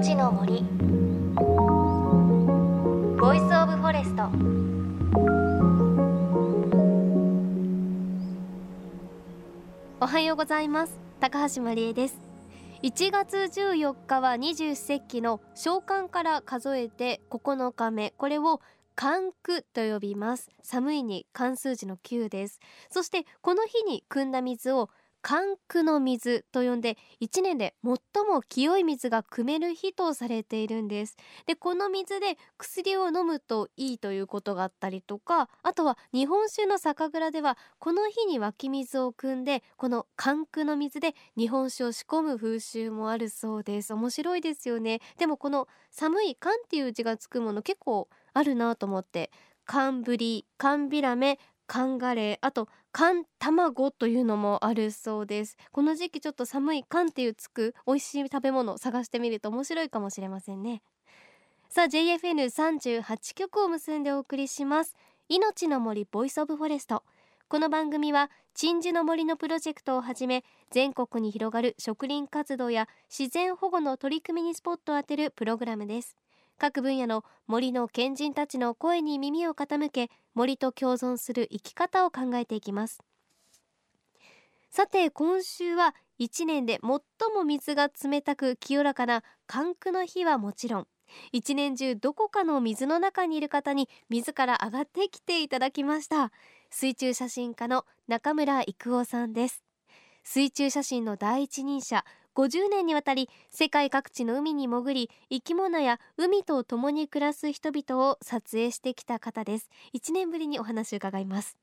[0.00, 0.62] 命の森。
[3.20, 4.30] Voice of Forest。
[10.00, 10.98] おはようございます。
[11.20, 12.18] 高橋真理恵です。
[12.82, 18.14] 1月14日は二十四節気の小寒から数えて9日目。
[18.16, 18.62] これを
[18.94, 20.48] 寒九と呼びます。
[20.62, 22.58] 寒いに寒数字の9です。
[22.88, 24.88] そしてこの日に汲んだ水を
[25.22, 31.16] 寒句の水と呼んで1年で最も清い水が汲める日とされているんです。
[31.46, 43.92] でこの水で薬を飲むといいということがあったりとかあとは日本酒の酒蔵ではこの日に湧き水を汲んでこの寒句の水で日本酒を仕込む風習もあるそうです。
[43.92, 45.00] 面白いですよね。
[45.18, 49.30] でもこの寒い寒っていう字がつくもの結構あるなと思って。
[49.70, 55.56] 寒ぶり寒ビラメ寒ガレイあと寒卵というのもあるそうです。
[55.70, 60.82] この時期ちょっと寒い寒っていうつく美味しい食べ物を探してみると面白いかもしれませんね。
[61.68, 64.96] さあ JFN38 局を結んでお送りします。
[65.28, 67.04] 命の森 Voice of Forest。
[67.48, 76.16] この番組は鎮守の森のプロジェクトをはじめ全国に広がる植林活動や自然保護の取り組みにスポットを当てるプログラムです。
[76.60, 83.00] 各分野の森の賢人たちの声に耳を傾け森と共存する生き方を考えていきます。
[84.68, 86.90] さて今週は1年で最
[87.34, 90.86] も水が冷たく清らかな寒区の日はもちろん
[91.32, 96.30] 一年中どこかの水の中にいる方に自ら上がってきていただきました。
[96.68, 99.64] 水中写真家の中村育夫さんです。
[100.24, 102.04] 水中写真の第一人者
[102.40, 109.68] 50年にわたり世界各地の海に潜り生き物や海と共に暮らす人々を撮影してきた方です。
[109.92, 111.58] 1年ぶりにお話を伺います。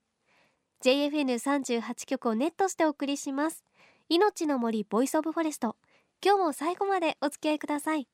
[0.83, 3.63] JFN38 局をネットしてお送りします。
[4.07, 5.75] 命の森 Voice of Forest。
[6.23, 8.07] 今日も最後までお付き合いください。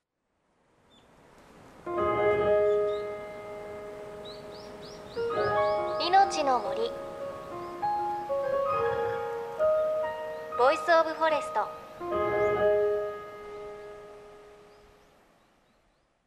[6.00, 6.80] 命の森。
[10.58, 12.33] Voice of Forest。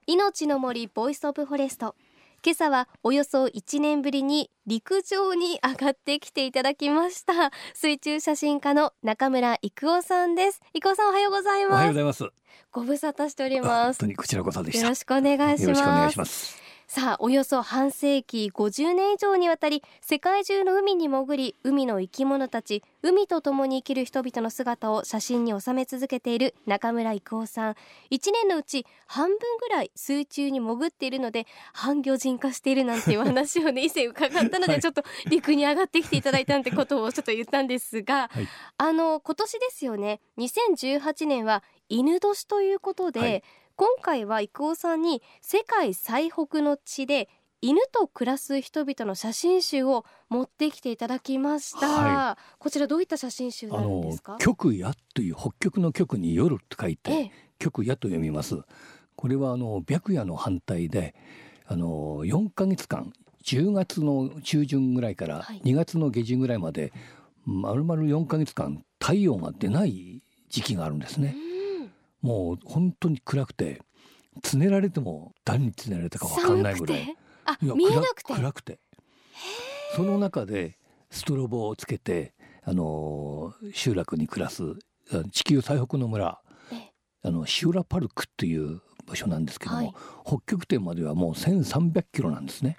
[0.09, 1.97] 命の森 Voice of Forest。
[2.45, 7.51] 今朝はおよそ1年ぶりに陸上に上がってきていただきました。
[7.75, 10.61] 水中写真家の中村育夫さんです。
[10.75, 11.73] 育夫さんおはようございます。
[11.73, 12.25] おはようございます。
[12.71, 13.99] ご無沙汰しております。
[13.99, 27.73] 本当にこちらこそでよろしくお願いしますさあおよそ半世紀50年以上にわたり世界中の海に潜り海の生き物たち海と共に生きる人々の姿を写真に収め続けている中村郁夫さん。
[28.13, 38.49] 1年のうち半分ぐらい水中に潜っているので半魚人化しているなんていう話をね 以前伺ったので、ちょっと陸に上がってきていただいたなんてことをちょっと言ったんですが、はい、
[38.79, 40.21] あの今年ですよね。
[40.39, 43.43] 2018年は犬年ということで、はい
[43.79, 47.29] 今回は郁夫さんに世界最北の地で
[47.61, 54.37] 犬と暮らす人々の写真集を持ってきていただきました、はい、こちらどういった写真集なんですか？
[54.39, 58.59] 極夜という北極の極に夜と書いて、ええ、極夜と読みます。
[59.15, 61.15] これはあの白夜の反対で
[61.67, 63.13] あの4ヶ月間
[63.45, 66.95] 10月の中旬ぐらいから2月の下旬ぐらいまで、
[67.45, 71.37] まるまる4ヶ月間太陽が出ない時期があるんですね。
[72.23, 73.81] もう本当に暗くて
[74.43, 77.17] つねられても誰につねられたか分かんないぐらい。
[77.45, 78.35] あ見えなくて？
[78.35, 78.81] 暗くて。
[79.95, 80.79] その中で
[81.11, 82.35] ストロボをつけて
[82.65, 84.63] あの集落に暮らす
[85.31, 86.41] 地球最北の村
[87.23, 89.95] あのシオラパルクっていう場所なんですけども、はい、
[90.25, 92.77] 北極点まではもう1,300キロなんですね。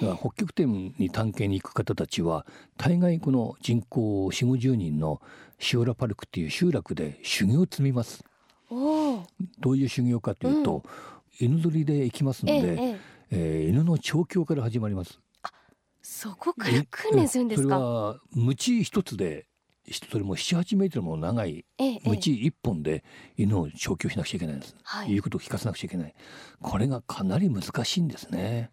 [0.00, 5.20] だから北極点に探検に行く方たちは大概この人口4 5 0人の
[5.58, 8.24] シオラパルクっていう集落で修行を積みます。
[8.70, 10.84] どういう修行かというと、
[11.40, 12.98] うん、犬ぞりで行きますので、ええ
[13.30, 15.20] えー、犬の調教から始まります。
[16.02, 17.68] そこから訓練するんですか？
[17.68, 19.46] それは鞭一つで
[20.10, 21.64] それも七八メートルも長い
[22.04, 23.04] 鞭一本で
[23.36, 26.14] 犬を調教しなくちゃいけないんです、はい、言うことを聞かせなくちゃいけない。
[26.60, 28.70] これがかなり難しいんですね。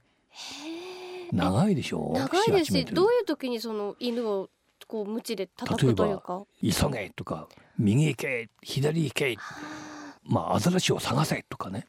[1.31, 2.11] 長いでしょ？
[2.15, 2.73] う長いです。
[2.73, 4.49] しどういう時にその犬を
[4.87, 6.43] こう鞭で叩くというか？
[6.61, 7.47] 急げとか
[7.77, 9.37] 右行け左行け
[10.25, 11.87] まあアザラシを探せとかね。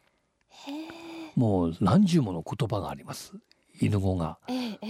[1.35, 3.35] もう何十もの言葉があります。
[3.81, 4.39] 犬語が、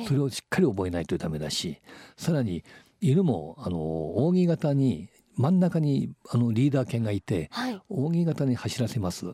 [0.06, 1.80] それをしっかり覚えないとダメだし
[2.16, 2.64] さらに
[3.00, 9.26] 犬もあの扇形に真ん中にあのリーダー犬がいて、はい、扇形に走らせます。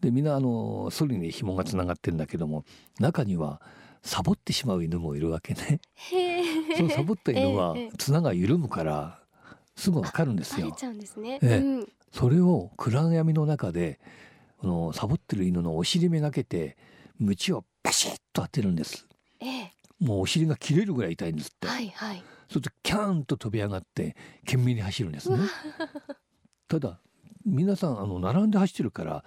[0.00, 2.64] でみんなあのソリに紐がつながってるんだけども
[3.00, 3.62] 中には
[4.02, 5.80] サボってしまう犬もいるわけね。
[6.76, 9.20] そのサボった犬は綱が緩むから
[9.76, 10.68] すぐわかるんですよ。
[11.06, 11.38] すね。
[11.42, 13.98] うん、それを暗闇の中で
[14.58, 16.76] このサボってる犬のお尻めがけて
[17.18, 19.06] 鞭をパシッと当てるんです。
[19.40, 19.72] ええ。
[19.98, 22.22] もうお尻が切れるぐらい痛いんですって、はいはい。
[22.48, 24.14] それとキャーンと飛び上がって
[24.44, 25.38] 懸命に走るんですね。
[26.68, 27.00] ただ
[27.44, 29.24] 皆さんあの並んで走ってるから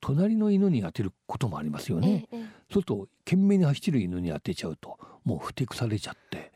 [0.00, 6.52] 隣の犬に当てることもありますよね、えええそうすると懸命に走ってる犬に当てちゃうともうふてくされちゃって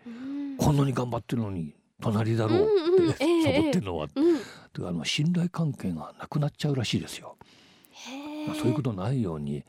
[0.59, 3.11] こんなに頑張ってるのに隣だろうって、うんうん。
[3.20, 3.56] ええ。
[3.56, 4.38] サボってるのは、うん。
[4.38, 4.43] て
[4.81, 7.37] かあの信頼関係がなくなっちゃうらしいですよ。
[8.46, 9.64] まあそういうことないように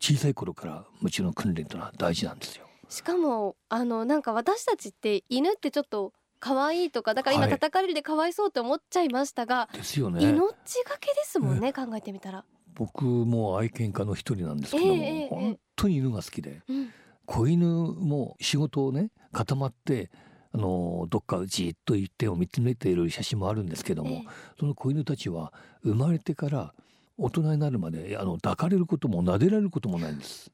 [0.00, 2.66] 小さい頃から無知の訓練というのは大事なんですよ。
[2.88, 10.22] しかもあのなんか私たちって犬ってちょっと可愛いとかだから今はい叩かれるでかわいそうって思っちゃいましたが、ですよね。
[10.22, 12.44] 命がけですもんね、考えてみたら、
[12.74, 15.28] 僕も愛犬家の一人なんですけども、ええええ。
[15.28, 16.90] 本当に犬が好きでうん、
[17.24, 20.10] 子犬も仕事をね固まって
[20.54, 24.24] あのどっかじっと一点を見つめている写真もあるんですけども、ええ
[24.58, 25.52] その子犬たちは
[25.82, 26.74] 生まれてから
[27.18, 30.52] 大人になるまであの抱かれることも撫でられることもないんです。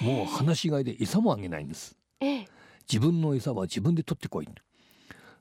[0.00, 1.96] もう放し飼いで餌もあげないんです。
[2.20, 2.48] ええ
[2.90, 4.48] 自分の餌は自分で取ってこい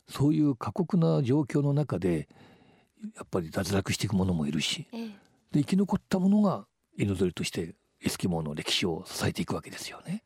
[0.07, 2.29] そういう過酷な状況の中で
[3.15, 5.07] やっぱり脱落していくものもいるしええ
[5.51, 6.65] で生き残ったものが
[6.97, 10.23] 犬ぞりとしてエスキモーの歴史を支えていくわけですよね。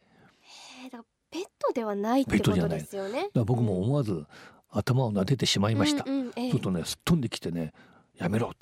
[1.59, 3.29] トではないってことですよね。
[3.33, 4.25] 僕も思わず
[4.69, 6.03] 頭を撫でてしまいました。
[6.05, 6.51] うんうんええ。
[6.51, 7.73] ちょっとねすっ飛んできてね
[8.15, 8.53] やめろ。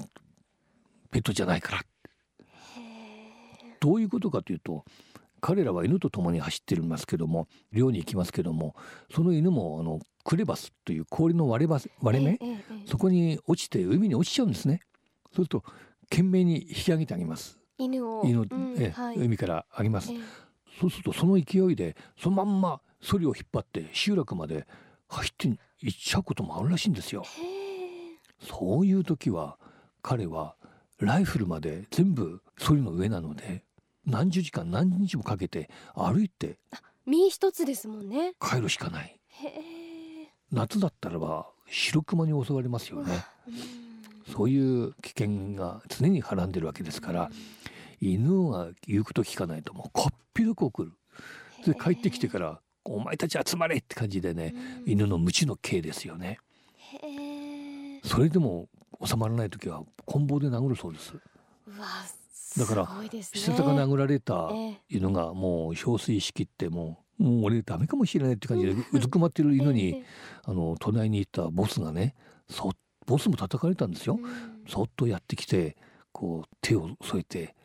[1.11, 1.81] ペットじゃないから。
[3.79, 4.83] どういうことかというと
[5.41, 8.75] 彼らは犬と共に走っていますけども漁に行きますけども
[9.13, 14.81] その犬もあのクレバスという氷の割れば割れ目、ええええそこに落ちて海に落ちちゃうんですね。
[15.27, 15.63] そうすると
[16.09, 17.59] 懸命に引き上げてあげます。
[17.77, 18.21] 犬を。
[18.21, 19.17] うんええはい。
[19.17, 20.11] 海からあげます。
[20.11, 20.15] え。
[20.15, 20.19] え
[20.79, 24.67] そうするとその勢いでそのまんまソリを引っ張って集落まで
[25.07, 25.47] 走って
[25.79, 27.23] 行っちゃうこともあるらしいんですよ。
[28.39, 29.57] そういう時は
[30.01, 30.55] 彼は
[30.99, 33.63] ライフルまで全部ソリの上なので
[34.05, 36.57] 何十時間何日もかけて歩いて
[37.05, 39.19] 身一つですもんね帰るしかない。
[40.51, 43.25] 夏だったらば白熊に襲われますよね。
[43.47, 43.85] うん
[44.33, 47.29] そういう危険が常にはらんでるわけですから、
[48.01, 50.91] 犬が言うこと聞かないともうこっぴどく怒る。
[51.65, 54.53] で帰ってきてから「お前たち集まれ!」って感じでね、
[54.85, 56.39] うん犬の無知の刑ですよね。
[58.03, 58.69] それでも
[59.03, 61.13] 収まらない時は棍棒で殴るそうです。
[62.57, 70.05] だからすごいですね下から殴られたええ犬がもう憔悴しきってもうもう俺ダメかもしれないって感じでうずくまってる犬に、 ええ
[70.43, 72.13] あの隣にいたボスがね
[72.49, 72.71] そ
[73.05, 74.19] ボスも叩かれたんですよ。
[74.21, 75.77] うんそっとやってきて
[76.11, 77.55] こう手を添えて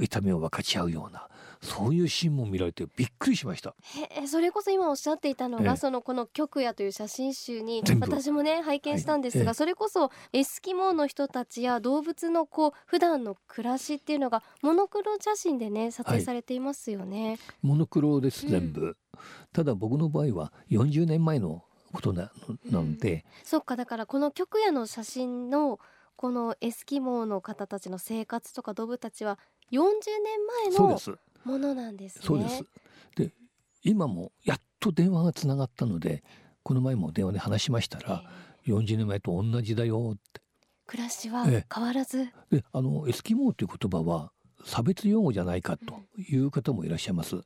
[0.00, 1.28] 痛みを分かち合うような
[1.62, 3.74] そういうシーンも見られてびっくりしました。
[3.96, 5.76] へえそれこそ今おっしゃっていたのが、ええ。
[5.76, 9.48] そのこの「極夜」という写真集に私もね拝見したんですが、はい。
[9.48, 9.54] ええ。
[9.54, 17.38] それこそエスキモーの人たちや動物のこう普段の暮らしっていうのがモノクロ写真でね撮影されていますよね。
[17.62, 18.52] モノクロですうん。
[18.52, 18.96] 全部、
[19.52, 22.30] ただ僕の場合は40年前のことな
[22.70, 25.80] なので、そっかだからこの極夜の写真の
[26.16, 29.38] このエスキモーの方たちの生活とか動物たちは
[29.72, 29.78] 40
[30.24, 31.00] 年前の
[31.44, 32.22] ものなんですね。
[32.24, 32.64] そうです。
[33.16, 33.32] で
[33.82, 36.22] 今もやっと電話がつながったので
[36.62, 38.24] この前も電話で話しましたら
[38.66, 40.40] ええ40年前と同じだよって
[40.86, 44.32] 暮らしはええ変わらず、であのエスキモーという言葉は
[44.64, 47.36] 差別用語じゃないかという方もいらっしゃいます。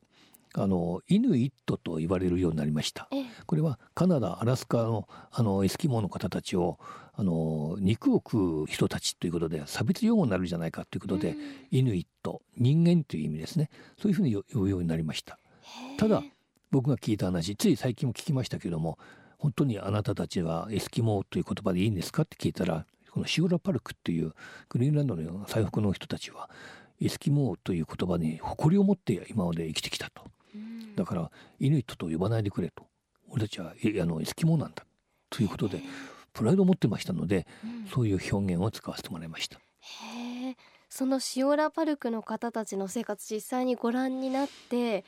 [0.54, 3.08] あのイヌイットと言われるようになりました。
[3.12, 3.24] ええ。
[3.46, 6.78] これはカナダアラスカのあのエスキモーの方たちを
[7.14, 11.38] あの肉を食う人たちということで差別用語になるんじゃないかということで、うん。
[11.70, 13.70] イヌイット人間という意味ですね。
[14.00, 15.38] そういうふうに呼ぶようになりました。
[15.98, 16.22] ただ
[16.70, 18.98] 僕が聞いた話つい最近も聞きましたけども
[19.38, 24.32] 本当にあなたたちはエスキモーという言葉でいいんですかって聞いたらこのシオラパルクっていう
[24.68, 26.48] グリーンランドの最北の人たちは
[27.00, 30.22] エスキモーという言葉に誇りを持って今まで生きてきたと。
[30.24, 30.30] うん
[30.96, 32.84] だからイヌイットと呼ばないでくれと。
[33.28, 34.84] 俺たちはえあのエスキモーなんだ。
[35.30, 35.80] ということで
[36.32, 37.86] プライドを持ってましたのでうん。
[37.88, 39.58] そういう表現を使わせてもらいました。
[39.58, 40.56] へえ。
[40.88, 45.04] そのシオラパルクの方たちの生活実際にご覧になって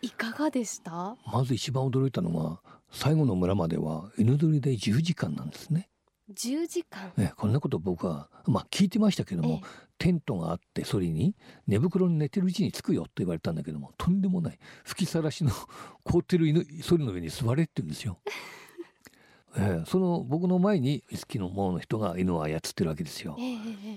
[0.00, 1.16] いかがでした？
[1.30, 2.60] まず一番驚いたのは
[2.90, 5.88] 最後の村までは犬ぞりで10時間なんですね。
[6.32, 9.60] 10時間ね、こんなこと僕はまあ聞いてましたけども、
[9.98, 11.36] テントがあってそれに
[11.68, 15.52] 寝袋に寝てるうちに着くよって言われたんだけどもとんでもない吹きさらしの
[16.04, 18.18] 凍ってる犬それの上に座れって言うんですよ。
[19.58, 23.42] ええその僕の前にイスキの門の人が犬を操ってるわけですよえ。
[23.42, 23.58] ええ
[23.94, 23.96] え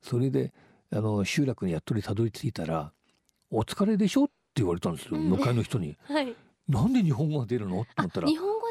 [0.00, 0.52] それで
[0.90, 2.92] あの集落にやっとりたどり着いたら
[3.50, 5.96] 「お疲れでしょ?」って言われたんですようん向かいの人に。
[6.08, 6.34] はい
[6.68, 7.82] なんで日本語が出るの？
[7.82, 8.61] ってあ思ったら日本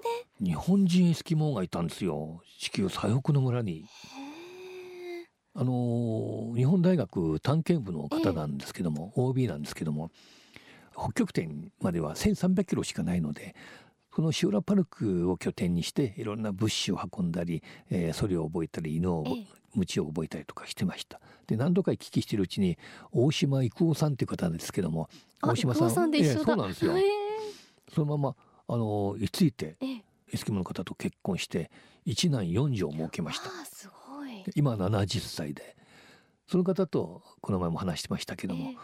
[0.42, 2.42] 日本人エスキモーがいたんですよ。
[2.60, 3.86] 地球最北の村に。
[5.54, 10.10] あの日本大学探検部の方なんですけども、OB なんですけども
[10.96, 13.54] 北極点までは1,300キロしかないので
[14.12, 19.26] このシオラパルクを拠点にしていろんな物資を運んだり、えー、ソリを覚えたり犬を、
[19.76, 21.20] 鞭を覚えたりとかしてました。
[21.48, 22.78] で何度か行き来しているうちに
[23.12, 25.10] 大島郁夫さんという方ですけども
[25.42, 25.92] 大島さん？
[25.92, 26.94] さん、えー、そうなんですよ。
[27.94, 28.36] そのまま
[28.70, 29.76] あの居ついて
[30.32, 31.70] エスキモの方と結婚して
[32.06, 33.50] 一男四女を設けました。
[33.66, 34.44] すごい。
[34.56, 35.76] 今70歳で。
[36.48, 38.76] その方とこの前も話してましたけども、え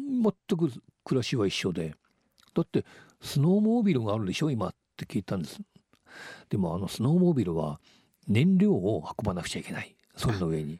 [0.00, 0.72] ー、全く
[1.04, 1.94] 暮らしは一緒で。
[2.54, 2.84] だって
[3.20, 5.60] スノーモービルがあるでしょ今って聞いたんです。
[6.48, 7.80] でもあのスノーモービルは
[8.28, 9.96] 燃料を運ばなくちゃいけない。
[10.16, 10.78] それの上に。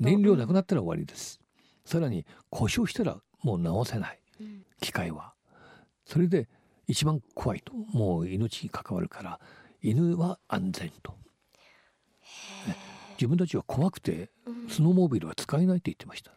[0.00, 1.40] 燃料なくなったら終わりです、
[1.84, 5.34] さらに故障したらもう直せない、うん、機械は。
[6.06, 6.48] それで
[6.90, 7.72] 一番怖いと。
[7.92, 9.40] もう命に関わるから
[9.82, 11.14] 犬は安全と。
[13.12, 14.30] 自分たちは怖くて、
[14.68, 16.32] スノーモービルは使えないって言ってました。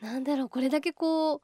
[0.00, 1.40] なんだろうこれだけこう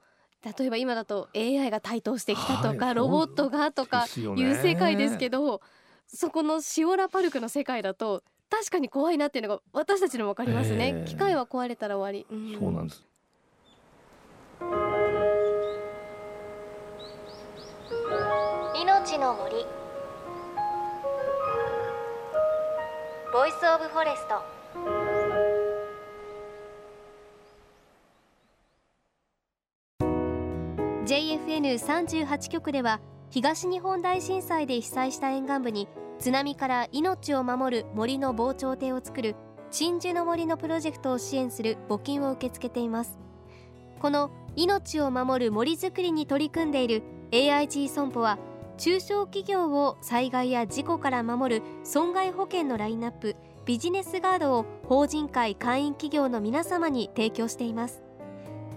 [0.58, 5.62] 例えば今だと AI が台頭してきたとか、はい、ロボットがとかいう世界ですけど
[6.06, 12.99] そこのシオラパルクの世界だと確かに怖いなっていうのが私たちにも分かりますね、えー、機械は壊れたら終わり、うん、そうなんです。
[12.99, 13.04] 命
[19.20, 19.66] の森。
[23.30, 24.42] Voice of Forest
[31.04, 35.86] JFN38 局では東日本大震災で被災した沿岸部に
[36.18, 39.36] 津波から命を守る森の防潮堤を作る
[39.70, 43.18] 鎮守の森のプロジェクトを支援する募金を受け付けています。
[44.00, 48.38] この命を守る森づくりに取り組んでいる AIG 損保は
[48.80, 58.02] 中小企業を災害や事故から守る損害保険のラインナップビジネスガードを法人会会員企業の皆様に提供しています。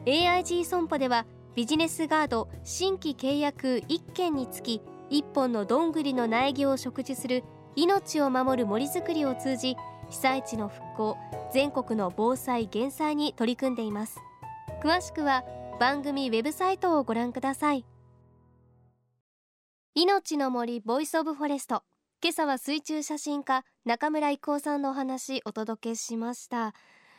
[0.05, 7.45] AIG 損保ではビジネスガード新規契約1件につき1本のどんぐりの苗木を植樹する
[7.77, 9.77] 命を守る森づくりを通じ
[10.09, 11.17] 被災地の復興
[11.53, 14.19] 全国の防災減災に取り組んでいます。
[14.83, 15.45] 詳しくは
[15.79, 17.85] 番組ウェブサイトをご覧ください。
[19.95, 21.83] 命の森 Voice of Forest。
[22.19, 26.73] 今朝は水中写真家中村征夫さんのお話お届けしました。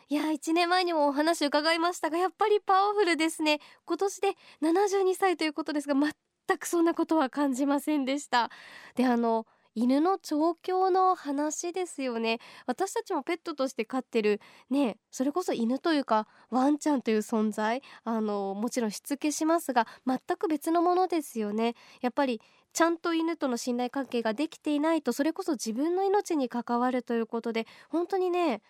[0.09, 3.61] いや1年前にもお話伺いましたがやっぱりパワフルですね。
[3.85, 4.29] 今年で
[4.61, 8.51] 72歳ということですが全くそんなことは感じませんでした。
[8.97, 12.39] であの犬の調教の話ですよね。
[12.67, 14.41] 私たちもペットとして飼ってる
[14.71, 21.75] ねそれこそ犬というかワンちゃんという存在あのもちろんしつけしますが全く別のものですよね。
[22.01, 22.41] やっぱり
[22.73, 28.63] ちゃんと犬との信頼関係ができていないとそれこそ自分の命に関わるということで本当にね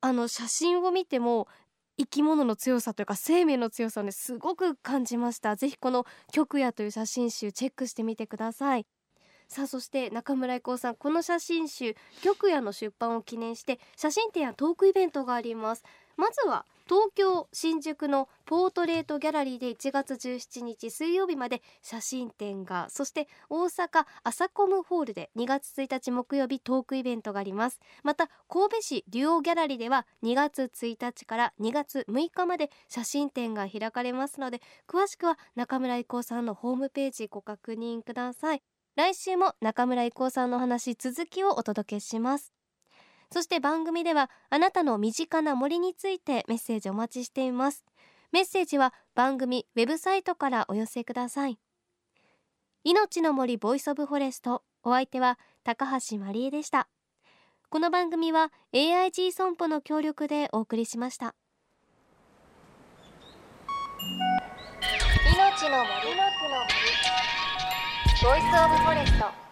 [0.00, 1.48] あの写真を見ても
[1.96, 5.56] 生き物の強さというか生命の強さをねすごく感じました。
[5.56, 8.86] ぜひこの極夜という写真集チェックしてみてください。
[9.48, 15.84] さあそして中村郁夫さんこの写真集極夜の出版を記念して写真展やトークイベントがあります。
[16.16, 27.80] まずは東京新宿のポートレートギャラリーで1月17日水曜日まで写真展がそして大阪アサコムホールで2月1日木曜日トークイベントがあります。
[28.02, 38.62] また神戸市デュオギャラリーでは2月1日から2月6日まで写真展が開かれますので詳しくは中村征夫さんのホームページご確認ください。
[38.96, 42.52] 来週も中村征夫さんの話続きをお届けします。
[43.32, 47.84] そして番組ではあなたの身近な森についてメッセージお待ちしています。
[48.30, 51.58] メッセージは番組ウェブサイトからお寄せください。
[52.84, 56.88] 命の森 Voice of Forest お相手は高橋万里恵でした。
[57.70, 61.34] この番組は AIG 損保の協力でお送りしました。
[65.36, 66.93] 命の森の森。
[68.24, 69.43] ボイスオブフォレスト。